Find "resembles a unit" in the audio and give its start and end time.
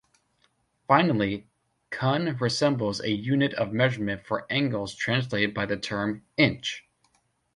2.39-3.53